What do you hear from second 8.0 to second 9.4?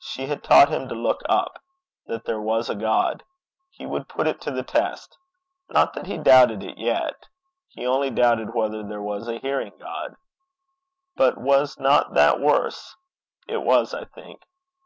doubted whether there was a